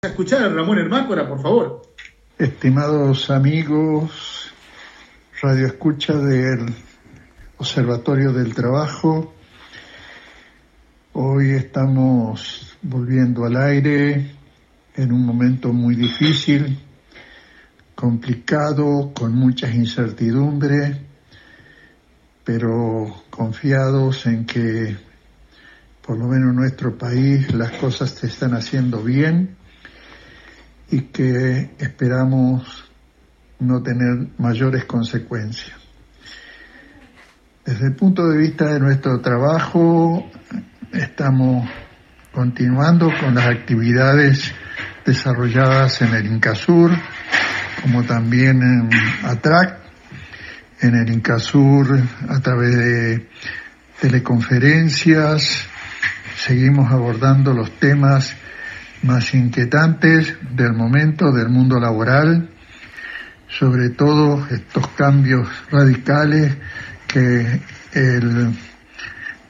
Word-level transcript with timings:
a 0.00 0.06
escuchar 0.06 0.44
a 0.44 0.48
Ramón 0.48 0.78
Hermácora, 0.78 1.28
por 1.28 1.42
favor. 1.42 1.82
Estimados 2.38 3.30
amigos, 3.30 4.52
Radio 5.42 5.66
Escucha 5.66 6.16
del 6.16 6.72
Observatorio 7.56 8.32
del 8.32 8.54
Trabajo, 8.54 9.34
hoy 11.14 11.50
estamos 11.50 12.76
volviendo 12.80 13.44
al 13.44 13.56
aire 13.56 14.36
en 14.94 15.12
un 15.12 15.26
momento 15.26 15.72
muy 15.72 15.96
difícil, 15.96 16.78
complicado, 17.96 19.10
con 19.12 19.34
muchas 19.34 19.74
incertidumbres, 19.74 20.96
pero 22.44 23.24
confiados 23.30 24.26
en 24.26 24.46
que 24.46 24.96
por 26.06 26.16
lo 26.16 26.28
menos 26.28 26.50
en 26.50 26.56
nuestro 26.56 26.96
país 26.96 27.52
las 27.52 27.72
cosas 27.72 28.10
se 28.10 28.28
están 28.28 28.54
haciendo 28.54 29.02
bien 29.02 29.57
y 30.90 31.02
que 31.02 31.70
esperamos 31.78 32.90
no 33.60 33.82
tener 33.82 34.28
mayores 34.38 34.84
consecuencias. 34.84 35.76
Desde 37.64 37.86
el 37.86 37.94
punto 37.94 38.26
de 38.28 38.38
vista 38.38 38.72
de 38.72 38.80
nuestro 38.80 39.20
trabajo, 39.20 40.30
estamos 40.92 41.68
continuando 42.32 43.10
con 43.20 43.34
las 43.34 43.46
actividades 43.46 44.52
desarrolladas 45.04 46.00
en 46.02 46.14
el 46.14 46.26
INCASUR, 46.26 46.92
como 47.82 48.04
también 48.04 48.62
en 48.62 48.90
ATRAC, 49.24 49.78
en 50.80 50.94
el 50.94 51.10
INCASUR 51.10 52.00
a 52.28 52.40
través 52.40 52.76
de 52.76 53.28
teleconferencias, 54.00 55.66
seguimos 56.36 56.90
abordando 56.92 57.52
los 57.52 57.70
temas 57.78 58.34
más 59.02 59.34
inquietantes 59.34 60.34
del 60.50 60.72
momento 60.72 61.32
del 61.32 61.48
mundo 61.48 61.78
laboral, 61.78 62.48
sobre 63.48 63.90
todo 63.90 64.46
estos 64.50 64.88
cambios 64.88 65.48
radicales 65.70 66.56
que 67.06 67.60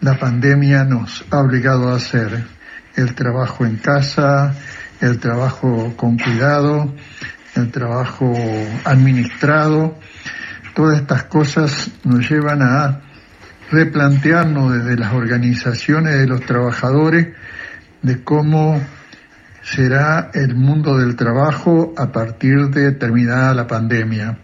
la 0.00 0.18
pandemia 0.18 0.84
nos 0.84 1.24
ha 1.30 1.38
obligado 1.38 1.90
a 1.90 1.96
hacer. 1.96 2.44
El 2.94 3.14
trabajo 3.14 3.64
en 3.64 3.76
casa, 3.76 4.54
el 5.00 5.18
trabajo 5.18 5.94
con 5.96 6.18
cuidado, 6.18 6.94
el 7.54 7.70
trabajo 7.70 8.34
administrado, 8.84 9.98
todas 10.74 11.00
estas 11.00 11.24
cosas 11.24 11.90
nos 12.04 12.28
llevan 12.28 12.62
a 12.62 13.00
replantearnos 13.70 14.72
desde 14.72 14.96
las 14.96 15.12
organizaciones 15.12 16.18
de 16.18 16.26
los 16.26 16.40
trabajadores 16.42 17.28
de 18.02 18.22
cómo 18.22 18.80
será 19.74 20.30
el 20.32 20.54
mundo 20.54 20.96
del 20.96 21.14
trabajo 21.16 21.92
a 21.96 22.10
partir 22.10 22.68
de 22.68 22.92
terminada 22.92 23.54
la 23.54 23.66
pandemia. 23.66 24.38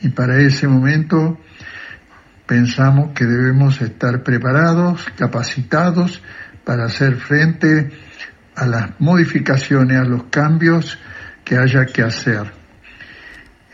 Y 0.00 0.08
para 0.08 0.40
ese 0.40 0.66
momento 0.66 1.38
pensamos 2.46 3.10
que 3.14 3.24
debemos 3.24 3.80
estar 3.80 4.22
preparados, 4.22 5.06
capacitados 5.16 6.22
para 6.64 6.86
hacer 6.86 7.16
frente 7.16 7.90
a 8.56 8.66
las 8.66 9.00
modificaciones, 9.00 9.98
a 9.98 10.04
los 10.04 10.24
cambios 10.24 10.98
que 11.44 11.56
haya 11.56 11.86
que 11.86 12.02
hacer. 12.02 12.52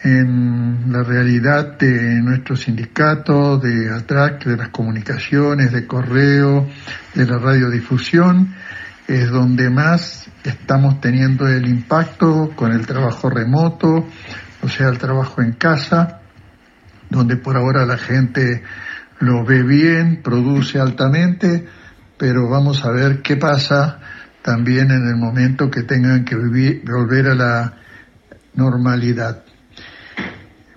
En 0.03 0.93
la 0.93 1.03
realidad 1.03 1.79
de 1.79 2.21
nuestro 2.21 2.57
sindicato, 2.57 3.57
de 3.57 3.91
ATRAC, 3.91 4.45
de 4.45 4.57
las 4.59 4.69
comunicaciones, 4.69 5.73
de 5.73 5.87
correo, 5.87 6.69
de 7.15 7.25
la 7.25 7.39
radiodifusión, 7.39 8.55
es 9.07 9.31
donde 9.31 9.71
más 9.71 10.29
estamos 10.45 11.01
teniendo 11.01 11.47
el 11.47 11.67
impacto 11.69 12.53
con 12.57 12.73
el 12.73 12.87
trabajo 12.87 13.29
remoto, 13.29 14.07
o 14.63 14.69
sea, 14.69 14.89
el 14.89 14.99
trabajo 14.99 15.43
en 15.43 15.53
casa, 15.53 16.21
donde 17.11 17.37
por 17.37 17.57
ahora 17.57 17.85
la 17.85 17.99
gente 17.99 18.63
lo 19.21 19.45
ve 19.45 19.63
bien, 19.63 20.23
produce 20.23 20.81
altamente, 20.81 21.67
pero 22.17 22.49
vamos 22.49 22.85
a 22.85 22.91
ver 22.91 23.21
qué 23.23 23.37
pasa 23.37 24.01
también 24.43 24.91
en 24.91 25.07
el 25.07 25.17
momento 25.17 25.71
que 25.71 25.83
tengan 25.83 26.25
que 26.25 26.37
vivir, 26.37 26.83
volver 26.87 27.29
a 27.29 27.35
la 27.35 27.75
normalidad. 28.55 29.45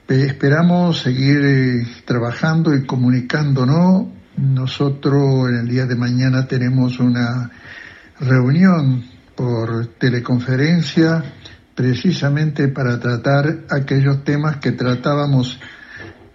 Esperamos 0.07 0.99
seguir 1.01 1.41
eh, 1.43 1.87
trabajando 2.05 2.73
y 2.73 2.85
comunicándonos. 2.85 4.07
Nosotros 4.37 5.49
en 5.49 5.55
el 5.55 5.67
día 5.67 5.85
de 5.85 5.95
mañana 5.95 6.47
tenemos 6.47 6.99
una 6.99 7.51
reunión 8.19 9.03
por 9.35 9.87
teleconferencia 9.99 11.23
precisamente 11.75 12.67
para 12.69 12.99
tratar 12.99 13.65
aquellos 13.69 14.23
temas 14.23 14.57
que 14.57 14.71
tratábamos 14.71 15.59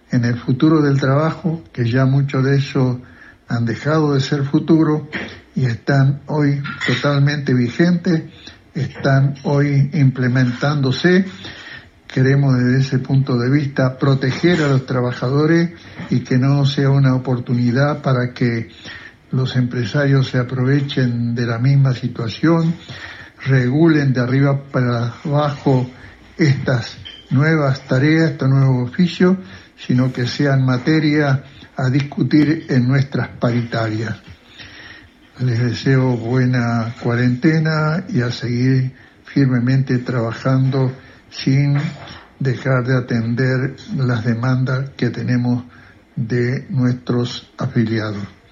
en 0.09 0.23
el 0.25 0.37
futuro 0.37 0.81
del 0.81 0.99
trabajo, 0.99 1.63
que 1.73 1.89
ya 1.89 2.05
muchos 2.05 2.45
de 2.45 2.55
ellos 2.55 2.97
han 3.49 3.65
dejado 3.65 4.13
de 4.13 4.21
ser 4.21 4.43
futuro 4.43 5.09
y 5.55 5.65
están 5.65 6.21
hoy 6.27 6.61
totalmente 6.87 7.53
vigentes, 7.53 8.23
están 8.73 9.35
hoy 9.43 9.89
implementándose. 9.93 11.25
Queremos 12.07 12.55
desde 12.55 12.79
ese 12.79 12.99
punto 12.99 13.37
de 13.37 13.49
vista 13.49 13.97
proteger 13.97 14.61
a 14.61 14.67
los 14.67 14.85
trabajadores 14.85 15.71
y 16.09 16.21
que 16.21 16.37
no 16.37 16.65
sea 16.65 16.89
una 16.89 17.15
oportunidad 17.15 18.01
para 18.01 18.33
que 18.33 18.69
los 19.33 19.55
empresarios 19.55 20.29
se 20.29 20.37
aprovechen 20.37 21.33
de 21.33 21.47
la 21.47 21.57
misma 21.57 21.93
situación, 21.93 22.75
regulen 23.45 24.13
de 24.13 24.21
arriba 24.21 24.63
para 24.71 25.15
abajo 25.25 25.89
estas 26.37 26.97
nuevas 27.31 27.81
tareas, 27.87 28.31
estos 28.31 28.47
nuevos 28.47 28.91
oficios, 28.91 29.37
sino 29.75 30.13
que 30.13 30.27
sean 30.27 30.63
materia 30.63 31.43
a 31.75 31.89
discutir 31.89 32.67
en 32.69 32.87
nuestras 32.87 33.29
paritarias. 33.29 34.15
Les 35.39 35.59
deseo 35.59 36.15
buena 36.15 36.93
cuarentena 37.01 38.05
y 38.07 38.21
a 38.21 38.31
seguir 38.31 38.93
firmemente 39.25 39.97
trabajando 39.97 40.93
sin 41.31 41.75
dejar 42.37 42.85
de 42.85 42.97
atender 42.97 43.75
las 43.97 44.23
demandas 44.23 44.91
que 44.91 45.09
tenemos 45.09 45.63
de 46.15 46.67
nuestros 46.69 47.51
afiliados. 47.57 48.42